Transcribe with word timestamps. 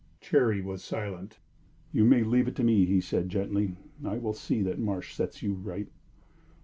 Cherry 0.19 0.61
was 0.61 0.83
silent. 0.83 1.37
"You 1.91 2.05
may 2.05 2.23
leave 2.23 2.47
it 2.47 2.55
to 2.55 2.63
me," 2.63 2.85
he 2.85 2.99
said, 3.01 3.29
gently. 3.29 3.75
"I 4.03 4.17
will 4.17 4.33
see 4.33 4.63
that 4.63 4.79
Marsh 4.79 5.13
sets 5.13 5.43
you 5.43 5.53
right." 5.53 5.89